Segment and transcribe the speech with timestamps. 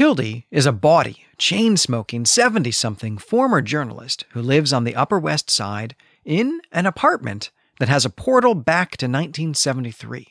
[0.00, 5.18] Hildy is a bawdy, chain smoking 70 something former journalist who lives on the Upper
[5.18, 10.26] West Side in an apartment that has a portal back to 1973.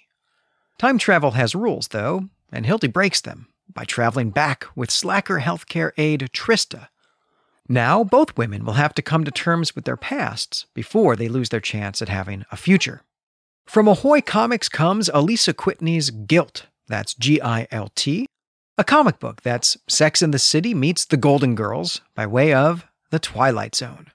[0.80, 5.92] Time travel has rules, though, and Hildy breaks them by traveling back with slacker healthcare
[6.00, 6.88] aide Trista.
[7.68, 11.50] Now, both women will have to come to terms with their pasts before they lose
[11.50, 13.04] their chance at having a future.
[13.68, 18.26] From Ahoy Comics comes Alisa Kwitney's Gilt, that's G I L T,
[18.80, 22.86] a comic book that's Sex in the City meets The Golden Girls by way of
[23.10, 24.08] The Twilight Zone.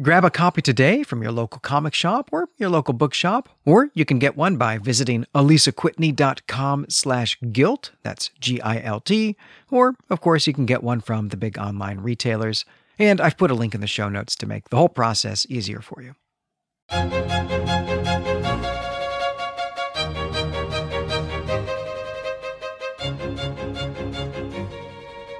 [0.00, 4.04] Grab a copy today from your local comic shop or your local bookshop, or you
[4.04, 9.36] can get one by visiting alisakwitney.com slash gilt, that's G-I-L-T,
[9.72, 12.64] or, of course, you can get one from the big online retailers,
[13.00, 15.80] and I've put a link in the show notes to make the whole process easier
[15.80, 16.14] for you.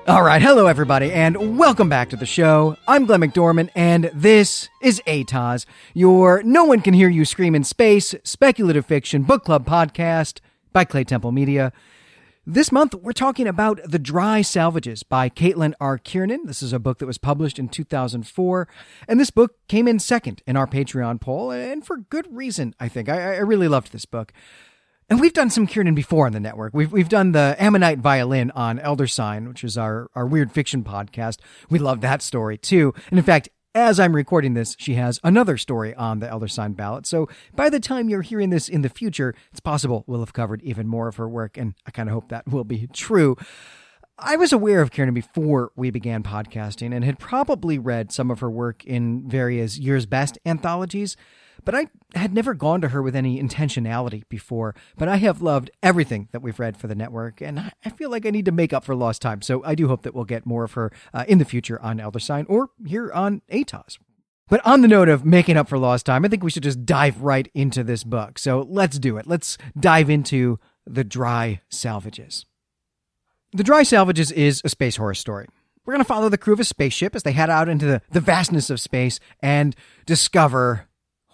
[0.09, 2.77] All right, hello everybody, and welcome back to the show.
[2.87, 7.65] I'm Glenn McDorman, and this is ATOS, your No One Can Hear You Scream in
[7.65, 10.39] Space speculative fiction book club podcast
[10.73, 11.73] by Clay Temple Media.
[12.47, 15.99] This month, we're talking about The Dry Salvages by Caitlin R.
[15.99, 16.47] Kiernan.
[16.47, 18.69] This is a book that was published in 2004,
[19.09, 22.87] and this book came in second in our Patreon poll, and for good reason, I
[22.87, 23.09] think.
[23.09, 24.33] I, I really loved this book.
[25.09, 26.75] And we've done some Kiernan before on the network.
[26.75, 30.83] We've we've done the Ammonite Violin on Elder Sign, which is our, our weird fiction
[30.83, 31.39] podcast.
[31.71, 32.93] We love that story too.
[33.11, 36.73] And in fact, as I'm recording this, she has another story on the Elder Sign
[36.73, 37.07] ballot.
[37.07, 40.63] So by the time you're hearing this in the future, it's possible we'll have covered
[40.63, 43.37] even more of her work, and I kind of hope that will be true.
[44.19, 48.41] I was aware of Kiernan before we began podcasting and had probably read some of
[48.41, 51.17] her work in various year's best anthologies
[51.65, 54.75] but I had never gone to her with any intentionality before.
[54.97, 58.27] But I have loved everything that we've read for the network, and I feel like
[58.27, 59.43] I need to make up for lost time.
[59.43, 62.01] So I do hope that we'll get more of her uh, in the future on
[62.01, 63.99] Elder Sign or here on ATOS.
[64.49, 66.87] But on the note of making up for lost time, I think we should just
[66.87, 68.39] dive right into this book.
[68.39, 69.27] So let's do it.
[69.27, 72.45] Let's dive into The Dry Salvages.
[73.53, 75.47] The Dry Salvages is a space horror story.
[75.85, 78.03] We're going to follow the crew of a spaceship as they head out into the,
[78.11, 80.86] the vastness of space and discover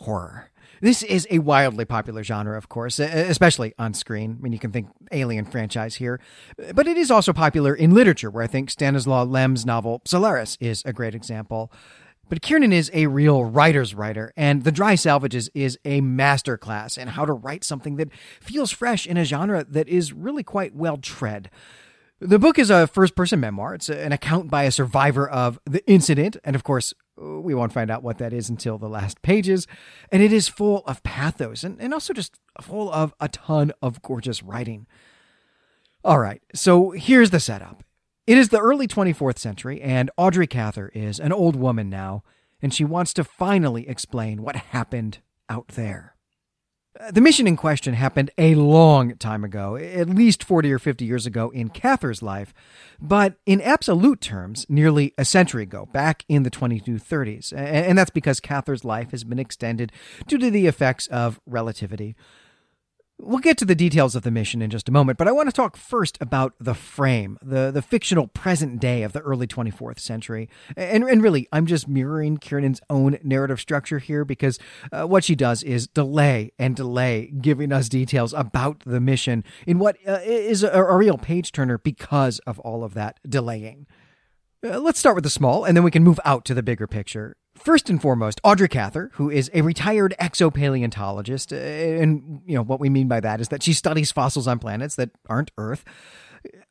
[0.02, 0.50] horror.
[0.80, 4.36] This is a wildly popular genre, of course, especially on screen.
[4.38, 6.20] I mean, you can think Alien franchise here,
[6.74, 10.82] but it is also popular in literature, where I think Stanislaw Lem's novel Solaris is
[10.84, 11.72] a great example.
[12.28, 17.08] But Kiernan is a real writer's writer, and The Dry Salvages is a masterclass in
[17.08, 18.08] how to write something that
[18.40, 21.50] feels fresh in a genre that is really quite well tread.
[22.20, 23.74] The book is a first person memoir.
[23.74, 26.36] It's an account by a survivor of the incident.
[26.44, 29.66] And of course, we won't find out what that is until the last pages.
[30.10, 34.02] And it is full of pathos and, and also just full of a ton of
[34.02, 34.86] gorgeous writing.
[36.04, 37.84] All right, so here's the setup.
[38.26, 42.22] It is the early 24th century, and Audrey Cather is an old woman now,
[42.60, 45.18] and she wants to finally explain what happened
[45.48, 46.11] out there.
[47.00, 51.04] Uh, the mission in question happened a long time ago, at least 40 or 50
[51.04, 52.52] years ago in Cather's life,
[53.00, 57.52] but in absolute terms, nearly a century ago, back in the 2230s.
[57.56, 59.90] And that's because Cather's life has been extended
[60.26, 62.14] due to the effects of relativity.
[63.24, 65.48] We'll get to the details of the mission in just a moment, but I want
[65.48, 70.00] to talk first about the frame, the, the fictional present day of the early 24th
[70.00, 70.48] century.
[70.76, 74.58] And, and really, I'm just mirroring Kiernan's own narrative structure here because
[74.90, 79.78] uh, what she does is delay and delay giving us details about the mission in
[79.78, 83.86] what uh, is a, a real page turner because of all of that delaying.
[84.66, 86.88] Uh, let's start with the small, and then we can move out to the bigger
[86.88, 87.36] picture.
[87.62, 92.80] First and foremost, Audrey Cather, who is a retired exopaleontologist, uh, and you know what
[92.80, 95.84] we mean by that is that she studies fossils on planets that aren't Earth.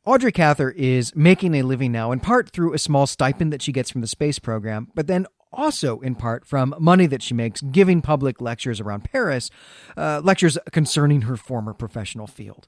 [0.04, 3.72] Audrey Cather is making a living now in part through a small stipend that she
[3.72, 7.62] gets from the space program, but then also in part from money that she makes
[7.62, 9.50] giving public lectures around Paris,
[9.96, 12.66] uh, lectures concerning her former professional field.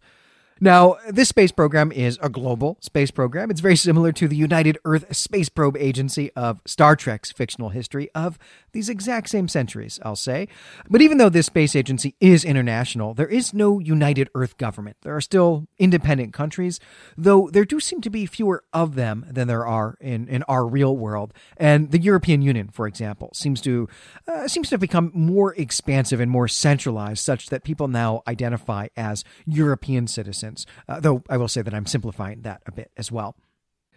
[0.60, 3.50] Now, this space program is a global space program.
[3.50, 8.08] It's very similar to the United Earth Space Probe Agency of Star Trek's fictional history
[8.14, 8.38] of
[8.70, 10.46] these exact same centuries, I'll say.
[10.88, 14.96] But even though this space agency is international, there is no United Earth government.
[15.02, 16.78] There are still independent countries,
[17.17, 20.67] though there do seem to be fewer of them than there are in, in our
[20.67, 21.34] real world.
[21.56, 23.88] And the European Union, for example, seems to
[24.28, 28.87] uh, seems to have become more expansive and more centralized, such that people now identify
[28.96, 30.44] as European citizens
[30.88, 33.36] uh, though I will say that I'm simplifying that a bit as well.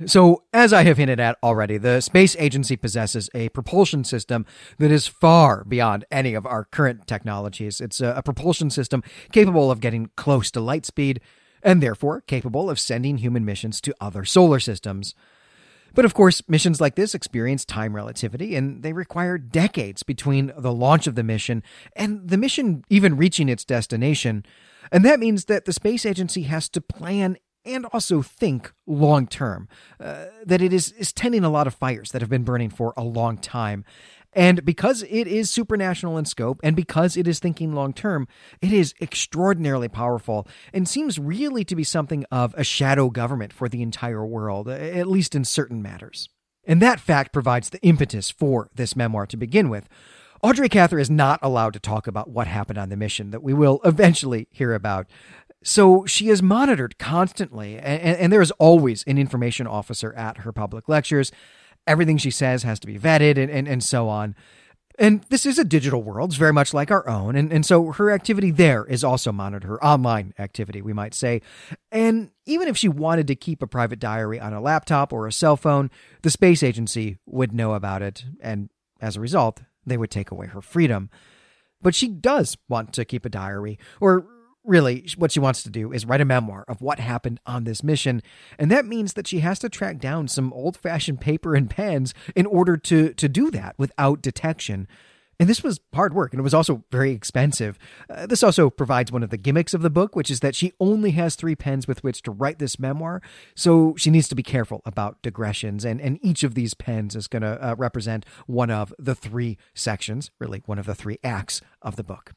[0.06, 4.46] So, as I have hinted at already, the space agency possesses a propulsion system
[4.78, 7.82] that is far beyond any of our current technologies.
[7.82, 9.02] It's a, a propulsion system
[9.32, 11.20] capable of getting close to light speed,
[11.64, 15.16] and therefore capable of sending human missions to other solar systems.
[15.96, 20.72] But of course, missions like this experience time relativity, and they require decades between the
[20.72, 21.64] launch of the mission
[21.96, 24.46] and the mission even reaching its destination.
[24.92, 29.68] And that means that the space agency has to plan and also think long term.
[30.00, 32.94] Uh, that it is, is tending a lot of fires that have been burning for
[32.96, 33.84] a long time.
[34.34, 38.28] And because it is supranational in scope and because it is thinking long term,
[38.62, 43.68] it is extraordinarily powerful and seems really to be something of a shadow government for
[43.68, 46.30] the entire world, at least in certain matters.
[46.66, 49.88] And that fact provides the impetus for this memoir to begin with.
[50.42, 53.54] Audrey Cather is not allowed to talk about what happened on the mission that we
[53.54, 55.08] will eventually hear about.
[55.64, 60.52] So she is monitored constantly, and, and, there is always an information officer at her
[60.52, 61.32] public lectures.
[61.88, 64.36] Everything she says has to be vetted and, and, and so on.
[65.00, 67.36] And this is a digital world, it's very much like our own.
[67.36, 71.42] And, and so her activity there is also monitored, her online activity, we might say.
[71.92, 75.32] And even if she wanted to keep a private diary on a laptop or a
[75.32, 75.92] cell phone,
[76.22, 78.26] the space agency would know about it.
[78.42, 78.70] And
[79.00, 81.10] as a result, they would take away her freedom.
[81.82, 84.26] But she does want to keep a diary, or
[84.64, 87.84] really, what she wants to do is write a memoir of what happened on this
[87.84, 88.22] mission.
[88.60, 92.14] And that means that she has to track down some old fashioned paper and pens
[92.36, 94.88] in order to, to do that without detection.
[95.40, 97.78] And this was hard work, and it was also very expensive.
[98.10, 100.74] Uh, this also provides one of the gimmicks of the book, which is that she
[100.80, 103.22] only has three pens with which to write this memoir.
[103.56, 107.28] So she needs to be careful about digressions, and, and each of these pens is
[107.28, 111.62] going to uh, represent one of the three sections, really, one of the three acts
[111.82, 112.34] of the book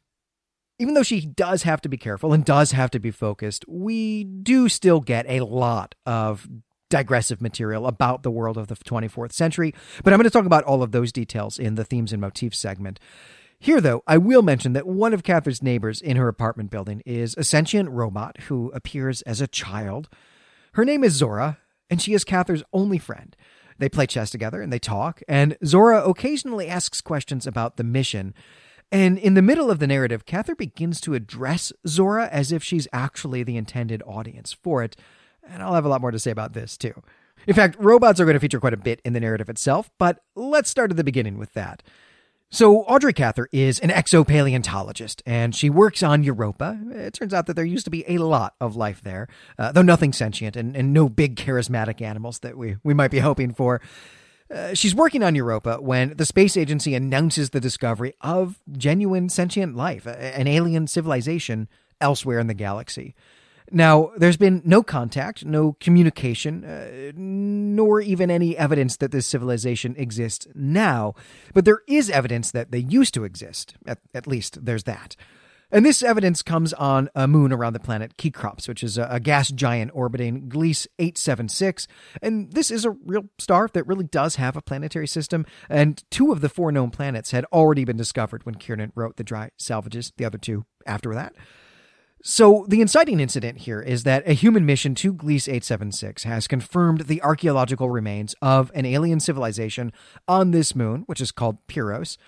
[0.78, 4.24] even though she does have to be careful and does have to be focused, we
[4.24, 6.48] do still get a lot of
[6.90, 9.74] digressive material about the world of the 24th century.
[10.04, 12.58] But I'm going to talk about all of those details in the themes and motifs
[12.58, 13.00] segment.
[13.58, 17.34] Here, though, I will mention that one of Cather's neighbors in her apartment building is
[17.36, 20.08] a sentient robot who appears as a child.
[20.72, 21.58] Her name is Zora,
[21.90, 23.36] and she is Cather's only friend.
[23.78, 28.34] They play chess together and they talk, and Zora occasionally asks questions about the mission.
[28.92, 32.88] And in the middle of the narrative, Cather begins to address Zora as if she's
[32.92, 34.96] actually the intended audience for it.
[35.50, 36.94] And I'll have a lot more to say about this, too.
[37.46, 40.22] In fact, robots are going to feature quite a bit in the narrative itself, but
[40.34, 41.82] let's start at the beginning with that.
[42.52, 46.80] So, Audrey Cather is an exopaleontologist, and she works on Europa.
[46.90, 49.82] It turns out that there used to be a lot of life there, uh, though
[49.82, 53.80] nothing sentient and, and no big charismatic animals that we, we might be hoping for.
[54.52, 59.76] Uh, she's working on Europa when the space agency announces the discovery of genuine sentient
[59.76, 61.68] life, an alien civilization
[62.00, 63.14] elsewhere in the galaxy.
[63.70, 69.94] Now, there's been no contact, no communication, uh, nor even any evidence that this civilization
[69.96, 71.14] exists now,
[71.54, 73.74] but there is evidence that they used to exist.
[73.86, 75.14] At, at least there's that.
[75.72, 79.50] And this evidence comes on a moon around the planet Kekrops, which is a, gas
[79.50, 81.86] giant orbiting Gliese 876.
[82.20, 85.46] And this is a real star that really does have a planetary system.
[85.68, 89.22] And two of the four known planets had already been discovered when Kiernan wrote the
[89.22, 91.34] dry salvages, the other two after that.
[92.22, 97.02] So, the inciting incident here is that a human mission to Gliese 876 has confirmed
[97.02, 99.90] the archaeological remains of an alien civilization
[100.28, 102.18] on this moon, which is called Pyros.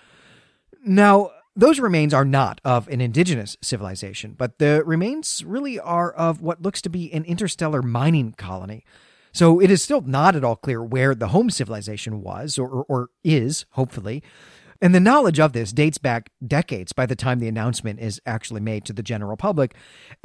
[0.83, 6.41] Now, those remains are not of an indigenous civilization, but the remains really are of
[6.41, 8.83] what looks to be an interstellar mining colony.
[9.31, 12.85] So it is still not at all clear where the home civilization was or, or,
[12.87, 14.23] or is, hopefully.
[14.83, 18.59] And the knowledge of this dates back decades by the time the announcement is actually
[18.59, 19.75] made to the general public.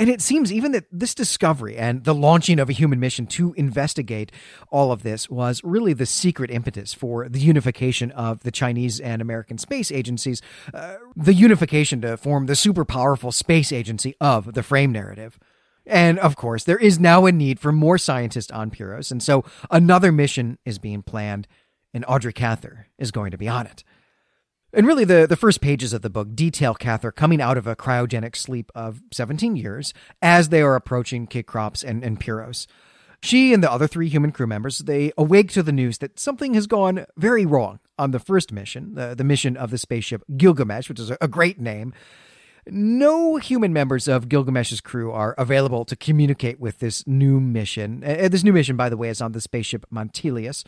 [0.01, 3.53] And it seems even that this discovery and the launching of a human mission to
[3.53, 4.33] investigate
[4.73, 9.23] all of this was really the secret impetus for the unification of the Chinese and
[9.23, 10.43] American space agencies,
[10.75, 15.39] uh, the unification to form the super powerful space agency of the frame narrative.
[15.87, 19.45] And of course, there is now a need for more scientists on Pyros, and so
[19.71, 21.47] another mission is being planned,
[21.95, 23.85] and Audrey Cather is going to be on it.
[24.73, 27.75] And really, the, the first pages of the book detail Cather coming out of a
[27.75, 32.67] cryogenic sleep of 17 years as they are approaching Kekrops and, and Pyros.
[33.23, 36.55] She and the other three human crew members, they awake to the news that something
[36.55, 40.89] has gone very wrong on the first mission, the, the mission of the spaceship Gilgamesh,
[40.89, 41.93] which is a, a great name.
[42.67, 48.05] No human members of Gilgamesh's crew are available to communicate with this new mission.
[48.05, 50.65] Uh, this new mission, by the way, is on the spaceship Montelius.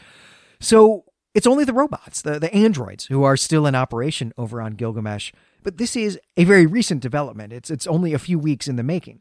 [0.59, 1.05] So
[1.35, 5.33] it's only the robots, the, the androids, who are still in operation over on Gilgamesh.
[5.63, 7.53] But this is a very recent development.
[7.53, 9.21] It's, it's only a few weeks in the making.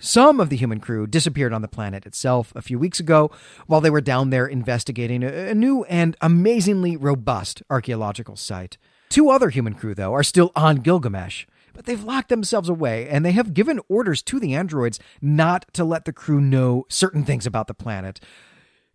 [0.00, 3.30] Some of the human crew disappeared on the planet itself a few weeks ago
[3.66, 8.76] while they were down there investigating a, a new and amazingly robust archaeological site.
[9.08, 13.24] Two other human crew, though, are still on Gilgamesh, but they've locked themselves away and
[13.24, 17.46] they have given orders to the androids not to let the crew know certain things
[17.46, 18.18] about the planet.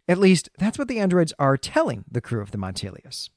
[0.10, 3.30] At least, that's what the androids are telling the crew of the Montelius.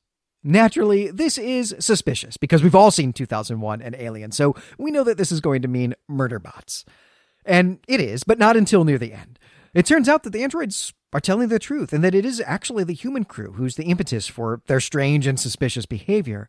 [0.42, 5.18] Naturally, this is suspicious because we've all seen 2001 and Alien, so we know that
[5.18, 6.86] this is going to mean murder bots.
[7.44, 9.38] And it is, but not until near the end.
[9.74, 12.84] It turns out that the androids are telling the truth and that it is actually
[12.84, 16.48] the human crew who's the impetus for their strange and suspicious behavior.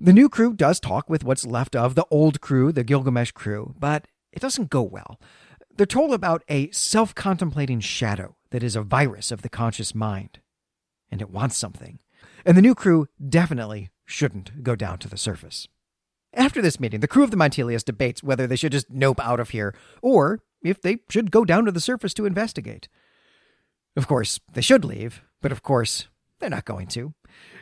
[0.00, 3.74] The new crew does talk with what's left of the old crew, the Gilgamesh crew,
[3.78, 5.20] but it doesn't go well.
[5.78, 10.40] They're told about a self contemplating shadow that is a virus of the conscious mind,
[11.08, 12.00] and it wants something.
[12.44, 15.68] And the new crew definitely shouldn't go down to the surface.
[16.34, 19.38] After this meeting, the crew of the Montelius debates whether they should just nope out
[19.38, 22.88] of here or if they should go down to the surface to investigate.
[23.96, 26.08] Of course, they should leave, but of course,
[26.40, 27.14] they're not going to.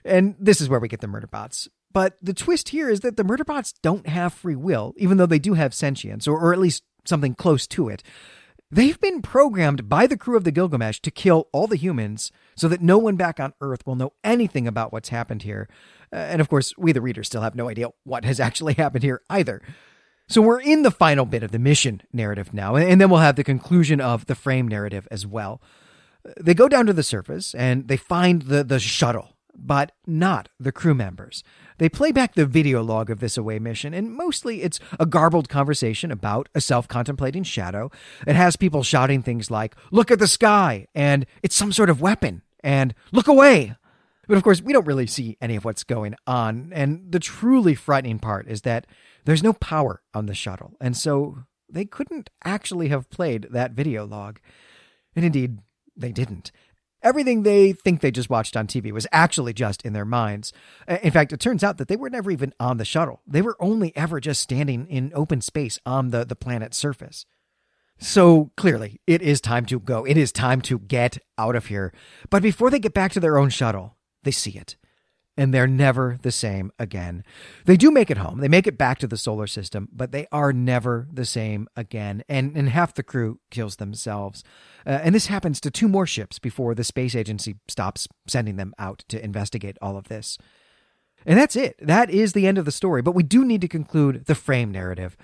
[0.07, 1.69] And this is where we get the murder bots.
[1.93, 5.27] But the twist here is that the murder bots don't have free will, even though
[5.27, 8.03] they do have sentience, or, or at least something close to it.
[8.71, 12.67] They've been programmed by the crew of the Gilgamesh to kill all the humans so
[12.69, 15.69] that no one back on Earth will know anything about what's happened here.
[16.13, 19.05] Uh, and of course, we the readers still have no idea what has actually happened
[19.05, 19.63] here either.
[20.29, 23.37] So we're in the final bit of the mission narrative now, and then we'll have
[23.37, 25.63] the conclusion of the frame narrative as well.
[26.41, 30.73] They go down to the surface and they find the, the shuttle but not the
[30.73, 31.43] crew members.
[31.79, 35.49] They play back the video log of this away mission, and mostly it's a garbled
[35.49, 37.91] conversation about a self contemplating shadow.
[38.27, 42.01] It has people shouting things like, Look at the sky, and it's some sort of
[42.01, 43.75] weapon, and look away.
[44.29, 47.75] But of course, we don't really see any of what's going on, and the truly
[47.75, 48.87] frightening part is that
[49.25, 54.05] there's no power on the shuttle, and so they couldn't actually have played that video
[54.07, 54.39] log.
[55.15, 55.59] And indeed,
[55.97, 56.53] they didn't.
[57.07, 60.53] Everything they think they just watched on TV was actually just in their minds.
[60.89, 63.21] In fact, it turns out that they were never even on the shuttle.
[63.25, 67.25] They were only ever just standing in open space on the, the planet's surface.
[67.97, 70.05] So clearly, it is time to go.
[70.05, 71.93] It is time to get out of here.
[72.29, 74.75] But before they get back to their own shuttle, they see it
[75.37, 77.23] and they're never the same again.
[77.66, 78.40] They do make it home.
[78.40, 82.25] They make it back to the solar system, but they are never the same again.
[82.28, 84.43] And, and half the crew kills themselves.
[84.87, 88.73] Uh, and this happens to two more ships before the space agency stops sending them
[88.78, 90.38] out to investigate all of this.
[91.26, 91.76] And that's it.
[91.81, 93.02] That is the end of the story.
[93.02, 95.16] But we do need to conclude the frame narrative.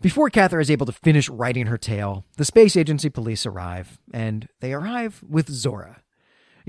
[0.00, 4.48] Before Cather is able to finish writing her tale, the space agency police arrive, and
[4.60, 6.00] they arrive with Zora.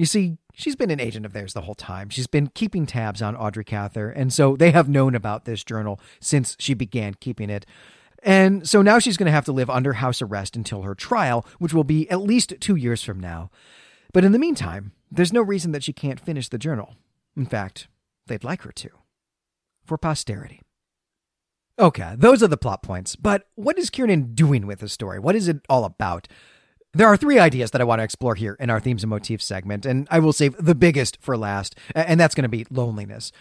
[0.01, 2.09] You see, she's been an agent of theirs the whole time.
[2.09, 5.99] She's been keeping tabs on Audrey Cather, and so they have known about this journal
[6.19, 7.67] since she began keeping it.
[8.23, 11.45] And so now she's going to have to live under house arrest until her trial,
[11.59, 13.51] which will be at least two years from now.
[14.11, 16.95] But in the meantime, there's no reason that she can't finish the journal.
[17.37, 17.87] In fact,
[18.25, 18.89] they'd like her to.
[19.83, 20.61] For posterity.
[21.77, 23.15] Okay, those are the plot points.
[23.15, 25.19] But what is Kiernan doing with the story?
[25.19, 26.27] What is it all about?
[26.93, 29.45] There are three ideas that I want to explore here in our themes and motifs
[29.45, 33.31] segment, and I will save the biggest for last, and that's going to be loneliness.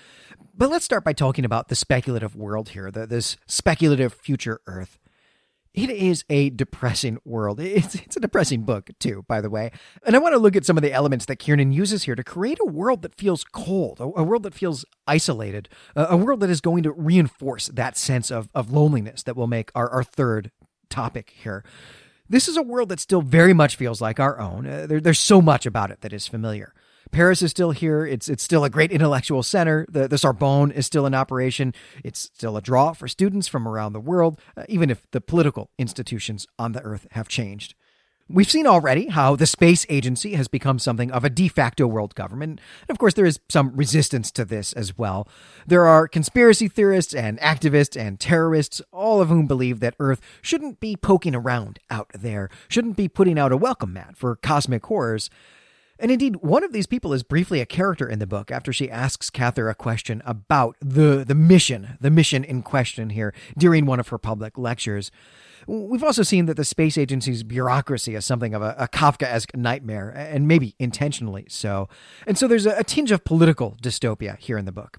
[0.57, 5.01] But let's start by talking about the speculative world here, the, this speculative future Earth.
[5.75, 7.59] It is a depressing world.
[7.61, 9.73] It's, it's a depressing book, too, by the way.
[10.07, 12.25] And I want to look at some of the elements that Kiernan uses here to
[12.25, 16.41] create a world that feels cold, a, a world that feels isolated, a, a, world
[16.41, 20.05] that is going to reinforce that sense of, of loneliness that will make our, our
[20.05, 20.51] third
[20.89, 21.65] topic here.
[22.31, 24.65] This is a world that still very much feels like our own.
[24.65, 26.73] Uh, there, there's so much about it that is familiar.
[27.11, 28.07] Paris is still here.
[28.07, 29.85] It's it's still a great intellectual center.
[29.91, 31.75] The, the Sorbonne is still in operation.
[32.05, 35.71] It's still a draw for students from around the world, uh, even if the political
[35.77, 37.75] institutions on the earth have changed.
[38.33, 42.15] We've seen already how the space agency has become something of a de facto world
[42.15, 42.61] government.
[42.83, 45.27] And of course, there is some resistance to this as well.
[45.67, 50.79] There are conspiracy theorists and activists and terrorists, all of whom believe that Earth shouldn't
[50.79, 55.29] be poking around out there, shouldn't be putting out a welcome mat for cosmic horrors.
[55.99, 58.89] And indeed, one of these people is briefly a character in the book after she
[58.89, 63.99] asks Cather a question about the, the mission, the mission in question here during one
[63.99, 65.11] of her public lectures.
[65.71, 70.11] We've also seen that the space agency's bureaucracy is something of a, a Kafkaesque nightmare,
[70.11, 71.89] and maybe intentionally so.
[72.27, 74.99] And so there's a, a tinge of political dystopia here in the book.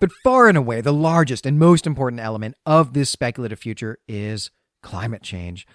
[0.00, 4.50] But far and away, the largest and most important element of this speculative future is
[4.82, 5.66] climate change.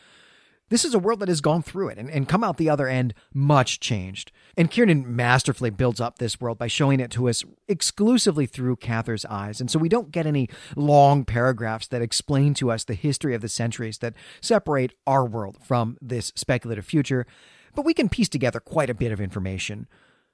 [0.69, 2.87] This is a world that has gone through it and, and come out the other
[2.87, 4.31] end much changed.
[4.57, 9.25] And Kiernan masterfully builds up this world by showing it to us exclusively through Cather's
[9.25, 9.59] eyes.
[9.59, 13.41] And so we don't get any long paragraphs that explain to us the history of
[13.41, 17.27] the centuries that separate our world from this speculative future,
[17.75, 19.87] but we can piece together quite a bit of information.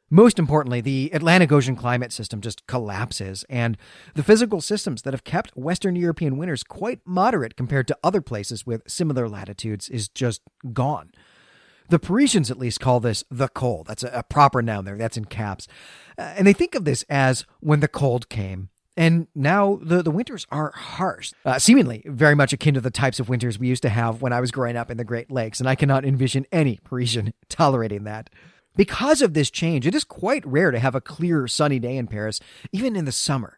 [0.10, 3.78] Most importantly, the Atlantic Ocean climate system just collapses, and
[4.16, 8.66] the physical systems that have kept Western European winters quite moderate compared to other places
[8.66, 10.42] with similar latitudes is just
[10.74, 11.12] gone.
[11.90, 13.88] The Parisians, at least, call this the cold.
[13.88, 14.98] That's a, proper noun there.
[14.98, 15.68] That's in caps.
[16.18, 18.70] Uh, and they think of this as when the cold came.
[18.96, 23.20] And now the, the winters are harsh, uh, seemingly very much akin to the types
[23.20, 25.60] of winters we used to have when I was growing up in the Great Lakes.
[25.60, 28.30] And I cannot envision any Parisian tolerating that.
[28.80, 32.08] Because of this change, it is quite rare to have a clear, sunny day in
[32.08, 32.40] Paris,
[32.72, 33.58] even in the summer.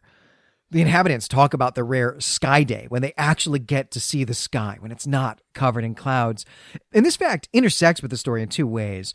[0.72, 4.34] The inhabitants talk about the rare sky day when they actually get to see the
[4.34, 6.44] sky, when it's not covered in clouds.
[6.92, 9.14] And this fact intersects with the story in two ways.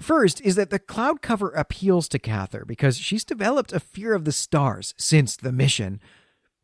[0.00, 4.24] First is that the cloud cover appeals to Cather because she's developed a fear of
[4.24, 6.00] the stars since the mission.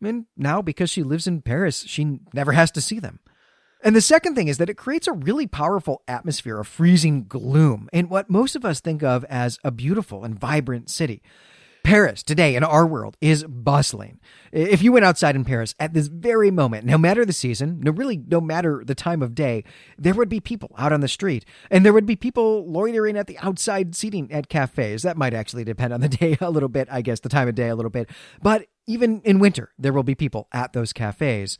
[0.02, 3.20] And now, because she lives in Paris, she never has to see them.
[3.82, 7.88] And the second thing is that it creates a really powerful atmosphere of freezing gloom
[7.92, 11.22] in what most of us think of as a beautiful and vibrant city.
[11.82, 14.20] Paris today in our world is bustling.
[14.52, 17.90] If you went outside in Paris at this very moment, no matter the season, no
[17.90, 19.64] really no matter the time of day,
[19.96, 23.28] there would be people out on the street and there would be people loitering at
[23.28, 25.02] the outside seating at cafes.
[25.02, 27.54] That might actually depend on the day a little bit, I guess, the time of
[27.54, 28.10] day a little bit.
[28.42, 31.56] But even in winter, there will be people at those cafes.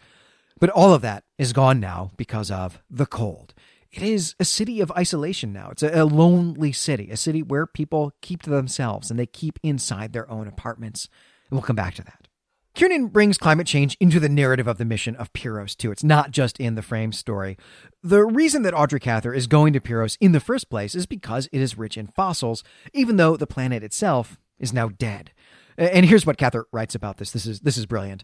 [0.61, 3.55] But all of that is gone now because of the cold.
[3.91, 5.71] It is a city of isolation now.
[5.73, 10.13] It's a, lonely city, a city where people keep to themselves and they keep inside
[10.13, 11.09] their own apartments.
[11.51, 12.29] And we'll come back to that.
[12.75, 15.91] Kiernan brings climate change into the narrative of the mission of Pyros, too.
[15.91, 17.57] It's not just in the frame story.
[18.01, 21.49] The reason that Audrey Cather is going to Pyros in the first place is because
[21.51, 22.63] it is rich in fossils,
[22.95, 25.33] even though the planet itself is now dead.
[25.77, 27.33] And here's what Cather writes about this.
[27.33, 28.23] This is, this is brilliant.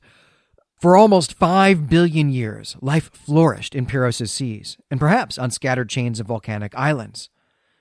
[0.78, 6.21] For almost five billion years, life flourished in Pyros' seas, and perhaps on scattered chains
[6.21, 7.30] of volcanic islands.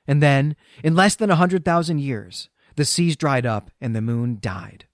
[0.07, 4.01] And then, in less than a hundred thousand years, the seas dried up and the
[4.01, 4.85] moon died.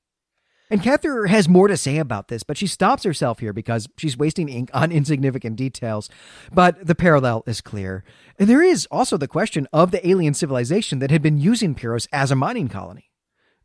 [0.72, 4.18] And Cather has more to say about this, but she stops herself here because she's
[4.18, 6.10] wasting ink on insignificant details.
[6.52, 8.04] But the parallel is clear.
[8.40, 12.08] And there is also the question of the alien civilization that had been using Pyros
[12.12, 13.12] as a mining colony.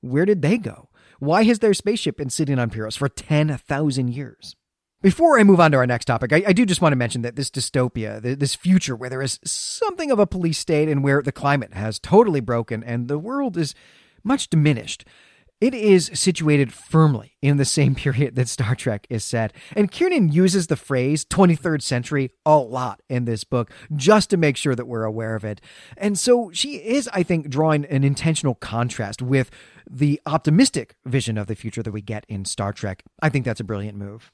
[0.00, 0.90] Where did they go?
[1.18, 4.56] Why has their spaceship been sitting on Pyros for 10,000 years?
[5.02, 7.22] Before I move on to our next topic, I, I, do just want to mention
[7.22, 11.22] that this dystopia, this future where there is something of a police state and where
[11.22, 13.74] the climate has totally broken and the world is
[14.24, 15.06] much diminished,
[15.60, 19.52] it is situated firmly in the same period that Star Trek is set.
[19.74, 24.56] And Kiernan uses the phrase 23rd century a lot in this book just to make
[24.56, 25.60] sure that we're aware of it.
[25.96, 29.50] And so she is, I think, drawing an intentional contrast with
[29.88, 33.02] the optimistic vision of the future that we get in Star Trek.
[33.22, 34.32] I think that's a brilliant move.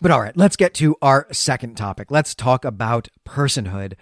[0.00, 2.10] But all right, let's get to our second topic.
[2.10, 3.94] Let's talk about personhood.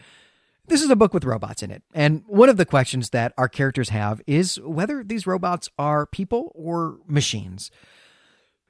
[0.68, 3.48] This is a book with robots in it, and one of the questions that our
[3.48, 7.70] characters have is whether these robots are people or machines.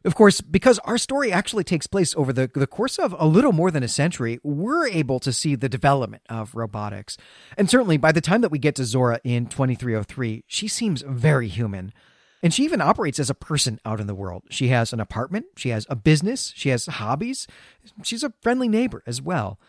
[0.04, 3.52] Of course, because our story actually takes place over the, the course of a little
[3.52, 7.16] more than a century, we're able to see the development of robotics.
[7.56, 11.46] And certainly by the time that we get to Zora in 2303, she seems very
[11.46, 11.92] human.
[12.42, 14.42] And she even operates as a person out in the world.
[14.50, 17.46] She has an apartment, she has a business, she has hobbies,
[18.02, 19.60] she's a friendly neighbor as well.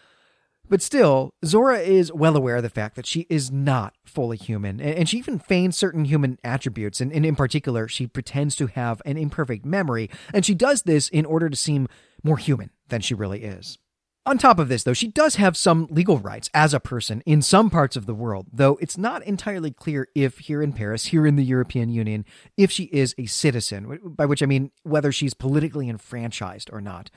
[0.70, 4.80] But still, Zora is well aware of the fact that she is not fully human,
[4.80, 9.18] and she even feigns certain human attributes, and in particular, she pretends to have an
[9.18, 11.88] imperfect memory, and she does this in order to seem
[12.24, 13.78] more human than she really is.
[14.26, 17.42] On top of this, though, she does have some legal rights as a person in
[17.42, 21.28] some parts of the world, though it's not entirely clear if here in Paris, here
[21.28, 22.24] in the European Union,
[22.56, 27.12] if she is a citizen, by which I mean whether she's politically enfranchised or not.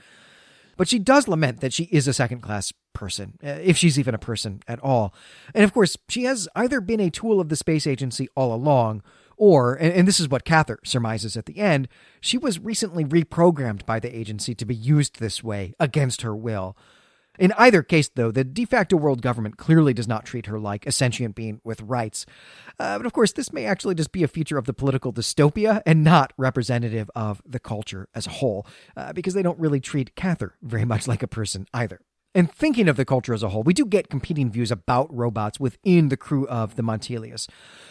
[0.76, 4.14] But she does lament that she is a second class person, uh, if she's even
[4.14, 5.14] a person at all.
[5.54, 9.02] And of course, she has either been a tool of the space agency all along,
[9.36, 11.88] or, and, this is what Cather surmises at the end,
[12.22, 16.74] she was recently reprogrammed by the agency to be used this way against her will.
[17.38, 20.86] In either case, though, the de facto world government clearly does not treat her like
[20.86, 22.24] a sentient being with rights.
[22.80, 25.82] Uh, but of course, this may actually just be a feature of the political dystopia
[25.84, 30.16] and not representative of the culture as a whole, uh, because they don't really treat
[30.16, 32.00] Cather very much like a person either.
[32.36, 35.58] And thinking of the culture as a whole, we do get competing views about robots
[35.58, 37.48] within the crew of the Montelius.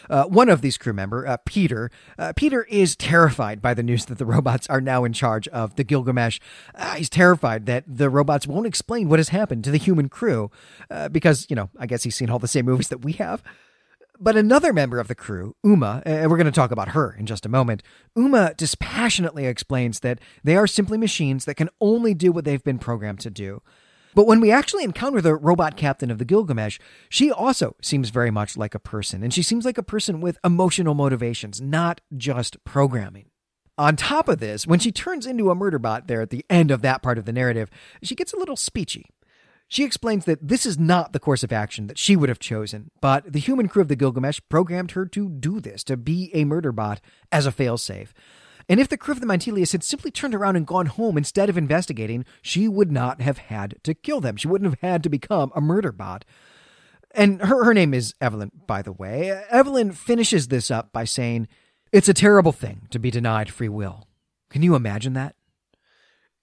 [0.08, 4.04] Uh, one of these crew member, uh, Peter, uh, Peter is terrified by the news
[4.04, 6.38] that the robots are now in charge of the Gilgamesh.
[6.76, 10.48] Uh, he's terrified that the robots won't explain what has happened to the human crew
[10.92, 13.42] uh, because, you know, I guess he's seen all the same movies that we have.
[14.20, 17.26] But another member of the crew, Uma, and we're going to talk about her in
[17.26, 17.82] just a moment,
[18.14, 22.78] Uma dispassionately explains that they are simply machines that can only do what they've been
[22.78, 23.60] programmed to do.
[24.16, 26.78] But when we actually encounter the robot captain of the Gilgamesh,
[27.10, 30.38] she also seems very much like a person, and she seems like a person with
[30.42, 33.26] emotional motivations, not just programming.
[33.76, 36.70] On top of this, when she turns into a murder bot there at the end
[36.70, 37.68] of that part of the narrative,
[38.02, 39.04] she gets a little speechy.
[39.68, 42.90] She explains that this is not the course of action that she would have chosen,
[43.02, 46.46] but the human crew of the Gilgamesh programmed her to do this, to be a
[46.46, 48.14] murder bot as a failsafe.
[48.68, 51.48] And if the crew of the Montelius had simply turned around and gone home instead
[51.48, 54.36] of investigating, she would not have had to kill them.
[54.36, 56.24] She wouldn't have had to become a murder bot.
[57.12, 59.30] And her, her name is Evelyn, by the way.
[59.50, 61.48] Evelyn finishes this up by saying,
[61.92, 64.08] It's a terrible thing to be denied free will.
[64.50, 65.36] Can you imagine that?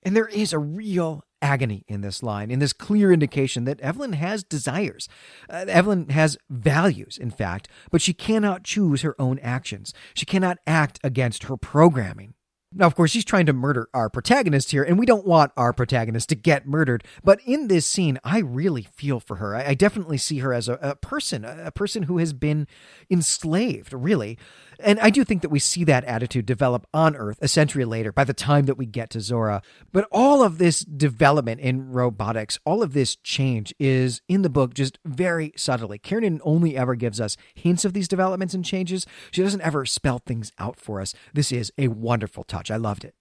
[0.02, 4.14] And there is a real agony in this line, in this clear indication that Evelyn
[4.14, 5.08] has desires.
[5.50, 9.94] Uh, Evelyn has values, in fact, but she cannot choose her own actions.
[10.14, 12.34] She cannot act against her programming.
[12.76, 15.74] Now, of course, she's trying to murder our protagonist here, and we don't want our
[15.74, 17.04] protagonist to get murdered.
[17.24, 19.56] But in this scene, I really feel for her.
[19.56, 22.68] I, definitely see her as a, a person, a person who has been
[23.12, 24.40] enslaved, really.
[24.84, 28.12] And I do think that we see that attitude develop on Earth a century later
[28.12, 29.62] by the time that we get to Zora.
[29.92, 34.74] But all of this development in robotics, all of this change is in the book
[34.74, 35.98] just very subtly.
[35.98, 39.06] Kiernan only ever gives us hints of these developments and changes.
[39.32, 41.14] She doesn't ever spell things out for us.
[41.34, 42.70] This is a wonderful touch.
[42.70, 43.16] I loved it.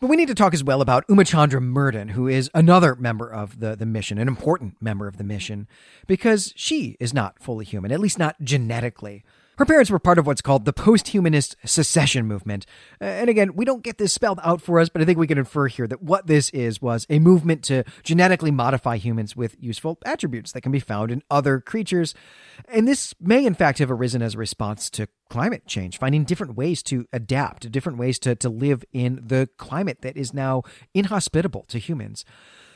[0.00, 3.60] But we need to talk as well about Umachandra Murden, who is another member of
[3.60, 5.66] the, the mission, an important member of the mission,
[6.06, 9.24] because she is not fully human, at least not genetically.
[9.56, 12.66] Her parents were part of what's called the post-humanist secession movement.
[13.00, 15.26] Uh, and again, we don't get this spelled out for us, but I think we
[15.26, 19.56] can infer here that what this is was a movement to genetically modify humans with
[19.60, 22.14] useful attributes that can be found in other creatures.
[22.68, 26.56] And this may in fact have arisen as a response to climate change, finding different
[26.56, 30.62] ways to adapt, different ways to, to live in the climate that is now
[30.94, 32.24] inhospitable to humans.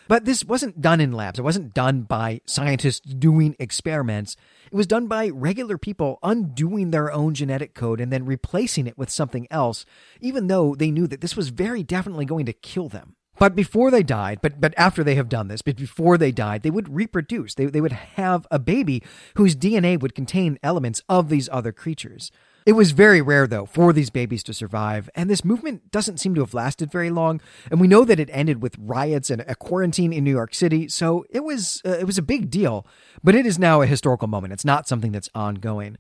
[0.09, 1.39] But this wasn't done in labs.
[1.39, 4.37] It wasn't done by scientists doing experiments.
[4.73, 8.97] It was done by regular people undoing their own genetic code and then replacing it
[8.97, 9.85] with something else,
[10.21, 13.17] even though they knew that this was very definitely going to kill them.
[13.39, 16.63] But before they died, but but after they have done this, but before they died,
[16.63, 17.55] they would reproduce.
[17.55, 19.03] They, they would have a baby
[19.37, 22.33] whose DNA would contain elements of these other creatures.
[22.69, 26.35] It was very rare, though, for these babies to survive, and this movement doesn't seem
[26.35, 27.41] to have lasted very long.
[27.71, 30.87] And we know that it ended with riots and a quarantine in New York City,
[30.87, 32.87] so it was uh, it was a big deal.
[33.25, 34.53] But it is now a historical moment.
[34.53, 35.97] It's not something that's ongoing.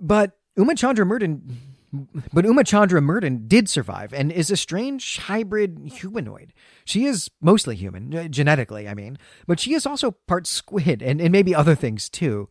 [0.00, 1.58] But Uma Chandra Murden,
[2.32, 6.54] but Uma Chandra Murden did survive and is a strange hybrid humanoid.
[6.86, 11.20] She is mostly human, uh, genetically, I mean, but she is also part squid and,
[11.20, 12.48] and maybe other things too.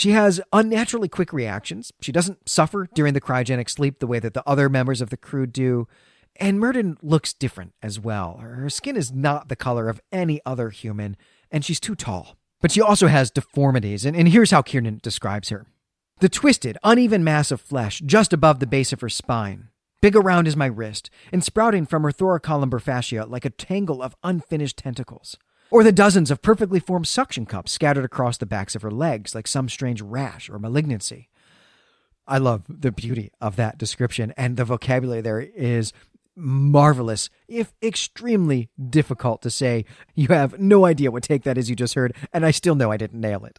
[0.00, 1.92] She has unnaturally quick reactions.
[2.00, 5.18] She doesn't suffer during the cryogenic sleep the way that the other members of the
[5.18, 5.88] crew do.
[6.36, 8.38] And Murden looks different as well.
[8.38, 11.18] Her skin is not the color of any other human,
[11.50, 12.38] and she's too tall.
[12.62, 15.66] But she also has deformities, and, and here's how Kiernan describes her
[16.20, 19.68] the twisted, uneven mass of flesh just above the base of her spine,
[20.00, 24.16] big around as my wrist, and sprouting from her thoracolumbar fascia like a tangle of
[24.24, 25.36] unfinished tentacles
[25.70, 29.34] or the dozens of perfectly formed suction cups scattered across the backs of her legs
[29.34, 31.28] like some strange rash or malignancy.
[32.26, 35.92] I love the beauty of that description, and the vocabulary there is
[36.36, 39.84] marvelous, if extremely difficult to say.
[40.14, 42.92] You have no idea what take that is you just heard, and I still know
[42.92, 43.58] I didn't nail it.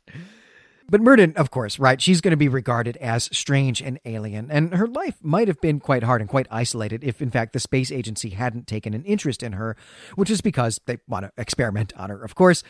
[0.91, 4.73] But Murden, of course, right, she's going to be regarded as strange and alien, and
[4.73, 7.93] her life might have been quite hard and quite isolated if, in fact, the space
[7.93, 9.77] agency hadn't taken an interest in her,
[10.15, 12.61] which is because they want to experiment on her, of course.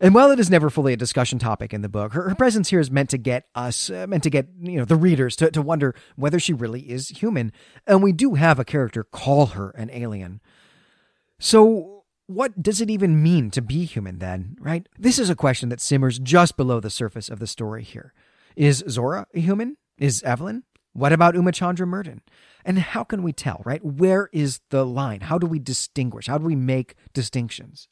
[0.00, 2.70] And while it is never fully a discussion topic in the book, her, her presence
[2.70, 5.50] here is meant to get us, uh, meant to get, you know, the readers to,
[5.50, 7.52] to wonder whether she really is human.
[7.86, 10.40] And we do have a character call her an alien.
[11.38, 11.97] So
[12.28, 14.86] what does it even mean to be human then, right?
[14.98, 18.12] This is a question that simmers just below the surface of the story here.
[18.54, 19.78] Is Zora a human?
[19.96, 20.64] Is Evelyn?
[20.92, 22.20] What about Umachandra Murden?
[22.66, 23.82] And how can we tell, right?
[23.82, 25.22] Where is the line?
[25.22, 26.26] How do we distinguish?
[26.26, 27.88] How do we make distinctions?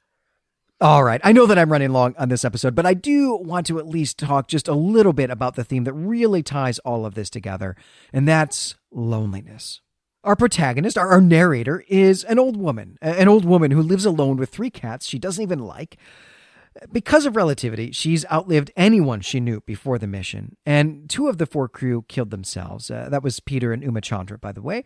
[0.82, 3.66] All right, I know that I'm running long on this episode, but I do want
[3.68, 7.06] to at least talk just a little bit about the theme that really ties all
[7.06, 7.74] of this together,
[8.12, 9.80] and that's loneliness.
[10.26, 14.38] Our protagonist, our, our narrator, is an old woman, an old woman who lives alone
[14.38, 15.96] with three cats she doesn't even like.
[16.92, 21.46] Because of relativity, she's outlived anyone she knew before the mission, and two of the
[21.46, 22.90] four crew killed themselves.
[22.90, 24.82] Uh, that was Peter and Uma Chandra, by the way.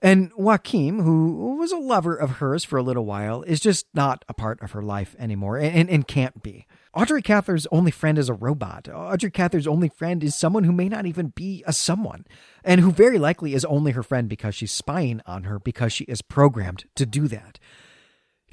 [0.00, 4.24] And Joachim, who was a lover of hers for a little while, is just not
[4.26, 6.66] a part of her life anymore and, and, and can't be.
[6.94, 8.88] Audrey Cather's only friend is a robot.
[8.88, 12.24] Audrey Cather's only friend is someone who may not even be a someone,
[12.64, 16.04] and who very likely is only her friend because she's spying on her because she
[16.04, 17.58] is programmed to do that.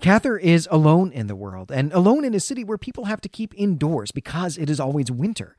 [0.01, 3.29] Cather is alone in the world and alone in a city where people have to
[3.29, 5.55] keep indoors because it is always winter.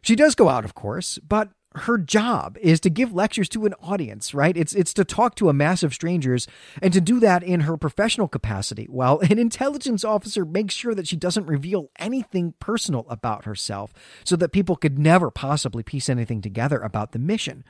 [0.00, 3.74] She does go out, of course, but her job is to give lectures to an
[3.82, 4.56] audience, right?
[4.56, 6.46] It's it's to talk to a mass of strangers
[6.80, 11.08] and to do that in her professional capacity while an intelligence officer makes sure that
[11.08, 16.40] she doesn't reveal anything personal about herself so that people could never possibly piece anything
[16.40, 17.64] together about the mission.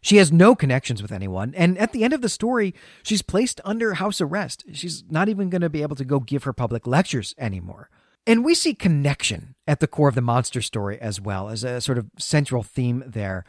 [0.00, 3.60] She has no connections with anyone, and at the end of the story, she's placed
[3.64, 4.64] under house arrest.
[4.72, 7.88] She's not even going to be able to go give her public lectures anymore.
[8.26, 11.80] And we see connection at the core of the monster story as well as a
[11.80, 13.44] sort of central theme there.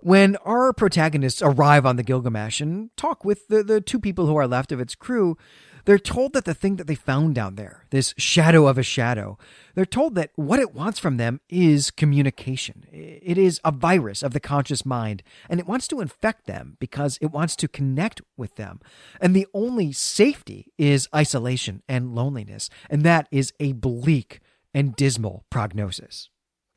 [0.00, 4.36] When our protagonists arrive on the Gilgamesh and talk with the, the two people who
[4.36, 5.36] are left of its crew,
[5.84, 9.38] they're told that the thing that they found down there, this shadow of a shadow,
[9.74, 12.86] they're told that what it wants from them is communication.
[12.90, 17.18] It is a virus of the conscious mind, and it wants to infect them because
[17.20, 18.80] it wants to connect with them.
[19.20, 24.40] And the only safety is isolation and loneliness, and that is a bleak
[24.72, 26.30] and dismal prognosis.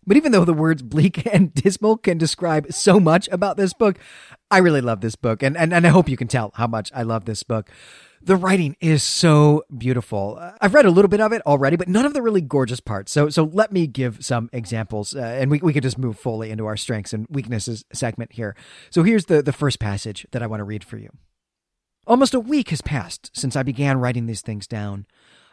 [0.05, 3.99] But even though the words bleak and dismal can describe so much about this book,
[4.49, 6.91] I really love this book, and, and, and I hope you can tell how much
[6.95, 7.69] I love this book.
[8.21, 10.39] The writing is so beautiful.
[10.59, 13.11] I've read a little bit of it already, but none of the really gorgeous parts.
[13.11, 16.49] So, so let me give some examples, uh, and we, we can just move fully
[16.49, 18.55] into our strengths and weaknesses segment here.
[18.89, 21.09] So here's the, the first passage that I want to read for you.
[22.07, 25.05] Almost a week has passed since I began writing these things down.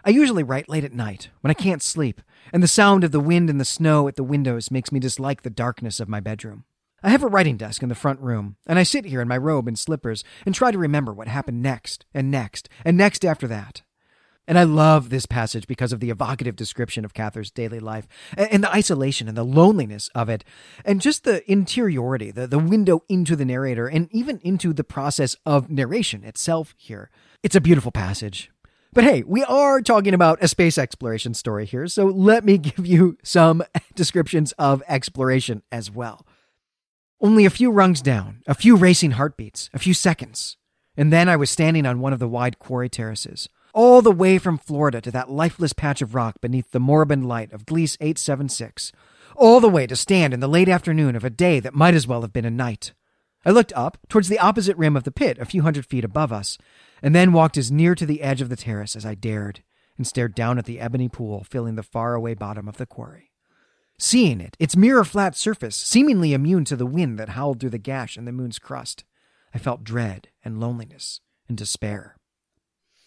[0.05, 2.23] I usually write late at night, when I can't sleep,
[2.53, 5.43] and the sound of the wind and the snow at the windows makes me dislike
[5.43, 6.65] the darkness of my bedroom.
[7.05, 9.37] I have a writing desk in the front room, and I sit here in my
[9.37, 13.47] robe and slippers and try to remember what happened next, and next, and next after
[13.47, 13.83] that.
[14.49, 18.65] And I love this passage because of the evocative description of Cather's daily life and
[18.65, 20.45] the isolation and the loneliness of it,
[20.83, 25.37] and just the interiority, the, the window into the narrator, and even into the process
[25.45, 27.11] of narration itself here.
[27.43, 28.51] It's a beautiful passage.
[28.95, 32.87] But hey, we are talking about a space exploration story here, so let me give
[32.87, 33.63] you some
[33.95, 36.25] descriptions of exploration as well.
[37.25, 40.59] Only a few rungs down, a few racing heartbeats, a few seconds.
[40.95, 44.37] And then I was standing on one of the wide quarry terraces, all the way
[44.37, 48.93] from Florida to that lifeless patch of rock beneath the moribund light of Gliese 876,
[49.37, 52.07] all the way to stand in the late afternoon of a day that might as
[52.07, 52.93] well have been a night.
[53.47, 56.31] I looked up towards the opposite rim of the pit a few hundred feet above
[56.31, 56.59] us,
[57.03, 59.63] and then walked as near to the edge of the terrace as I dared,
[59.97, 63.31] and stared down at the ebony pool filling the faraway bottom of the quarry.
[63.99, 67.79] Seeing it, its mirror flat surface, seemingly immune to the wind that howled through the
[67.79, 69.05] gash in the moon's crust,
[69.55, 72.17] I felt dread and loneliness and despair.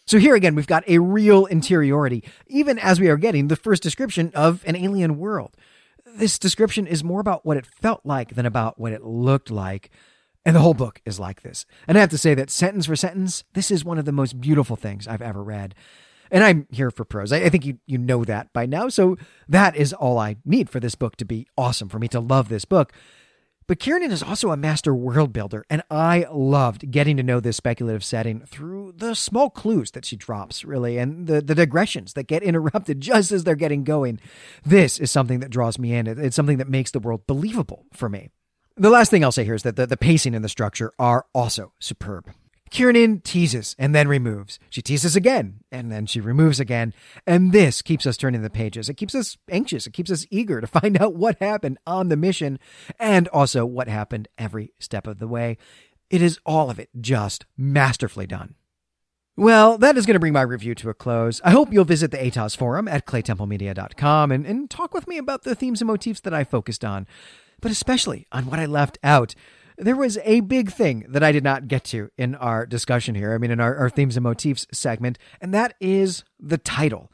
[0.05, 3.83] So here again, we've got a real interiority, even as we are getting the first
[3.83, 5.57] description of an alien world.
[6.05, 9.91] This description is more about what it felt like than about what it looked like.
[10.45, 11.65] And the whole book is like this.
[11.89, 14.39] And I have to say that sentence for sentence, this is one of the most
[14.39, 15.75] beautiful things I've ever read.
[16.31, 17.31] And I'm here for prose.
[17.31, 18.89] I, I, think you, you know that by now.
[18.89, 22.19] So that is all I need for this book to be awesome, for me to
[22.19, 22.93] love this book.
[23.67, 27.57] But Kiernan is also a master world builder, and I loved getting to know this
[27.57, 32.27] speculative setting through the small clues that she drops, really, and the, the digressions that
[32.27, 34.21] get interrupted just as they're getting going.
[34.63, 36.07] This is something that draws me in.
[36.07, 38.29] It's something that makes the world believable for me.
[38.77, 41.25] The last thing I'll say here is that the, the pacing and the structure are
[41.33, 42.31] also superb.
[42.69, 44.59] Kiernan teases and then removes.
[44.69, 46.93] She teases again and then she removes again.
[47.25, 48.89] And this keeps us turning the pages.
[48.89, 49.87] It keeps us anxious.
[49.87, 52.59] It keeps us eager to find out what happened on the mission
[52.99, 55.57] and also what happened every step of the way.
[56.09, 58.55] It is all of it just masterfully done.
[59.35, 61.41] Well, that is going to bring my review to a close.
[61.43, 65.43] I hope you'll visit the ATOS forum at claytemplemedia.com and, and talk with me about
[65.43, 67.05] the themes and motifs that I focused on,
[67.61, 69.35] but especially on what I left out
[69.77, 73.33] there was a big thing that I did not get to in our discussion here.
[73.33, 77.11] I mean, in our, our themes and motifs segment, and that is the title.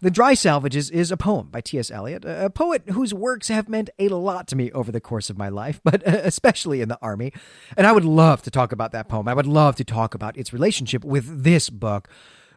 [0.00, 1.88] The Dry Salvages is a poem by T.S.
[1.88, 5.38] Eliot, a poet whose works have meant a lot to me over the course of
[5.38, 7.32] my life, but especially in the Army.
[7.76, 9.28] And I would love to talk about that poem.
[9.28, 12.08] I would love to talk about its relationship with this book.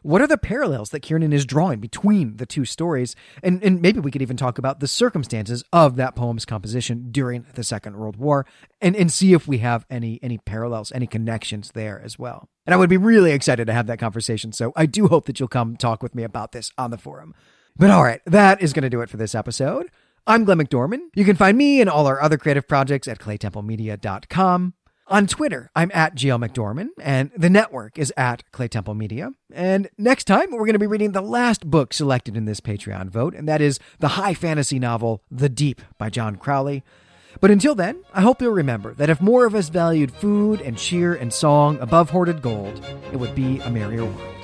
[0.05, 3.15] What are the parallels that Kiernan is drawing between the two stories?
[3.41, 7.47] And, and maybe we could even talk about the circumstances of that poem's composition during
[7.55, 8.45] the Second World War
[8.79, 12.47] and, and see if we have any, any parallels, any connections there as well.
[12.67, 14.51] And I would be really excited to have that conversation.
[14.51, 17.33] So I do hope that you'll come talk with me about this on the forum.
[17.75, 19.89] But all right, that is going to do it for this episode.
[20.27, 20.99] I'm Glenn McDorman.
[21.15, 24.75] You can find me and all our other creative projects at claytemplemedia.com.
[25.07, 29.33] On Twitter, I'm at GL McDorman, and the network is at Clay Temple Media.
[29.53, 33.09] And next time, we're going to be reading the last book selected in this Patreon
[33.09, 36.83] vote, and that is the high fantasy novel The Deep by John Crowley.
[37.39, 40.75] But until then, I hope you'll remember that if more of us valued food and
[40.75, 44.34] cheer and song above hoarded gold, it would be a merrier world.